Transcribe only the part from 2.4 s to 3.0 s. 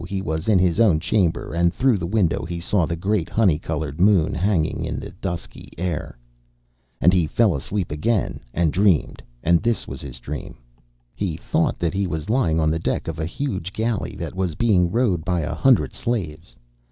he saw the